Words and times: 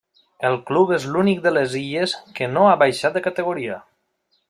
El 0.47 0.55
club 0.69 0.93
és 0.95 1.05
l'únic 1.17 1.43
de 1.45 1.53
les 1.57 1.77
illes 1.83 2.17
que 2.41 2.51
no 2.57 2.67
ha 2.71 2.75
baixat 2.85 3.19
de 3.19 3.27
categoria. 3.29 3.81